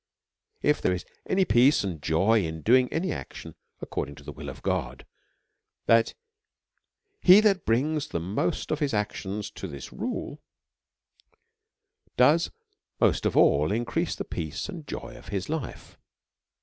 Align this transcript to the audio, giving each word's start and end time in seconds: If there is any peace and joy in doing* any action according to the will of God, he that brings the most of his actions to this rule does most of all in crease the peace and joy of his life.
If 0.63 0.81
there 0.81 0.93
is 0.95 1.05
any 1.29 1.45
peace 1.45 1.83
and 1.83 2.01
joy 2.01 2.43
in 2.43 2.63
doing* 2.63 2.91
any 2.91 3.11
action 3.11 3.53
according 3.81 4.15
to 4.15 4.23
the 4.23 4.31
will 4.31 4.49
of 4.49 4.63
God, 4.63 5.05
he 7.21 7.39
that 7.39 7.65
brings 7.67 8.07
the 8.07 8.19
most 8.19 8.71
of 8.71 8.79
his 8.79 8.95
actions 8.95 9.51
to 9.51 9.67
this 9.67 9.93
rule 9.93 10.41
does 12.17 12.49
most 12.99 13.27
of 13.27 13.37
all 13.37 13.71
in 13.71 13.85
crease 13.85 14.15
the 14.15 14.25
peace 14.25 14.67
and 14.67 14.87
joy 14.87 15.15
of 15.15 15.27
his 15.27 15.49
life. 15.49 15.97